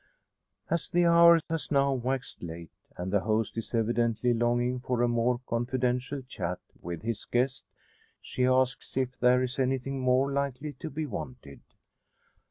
[0.67, 5.07] As the hour has now waxed late, and the host is evidently longing for a
[5.07, 7.63] more confidential chat with his guest,
[8.19, 11.61] she asks if there is anything more likely to be wanted.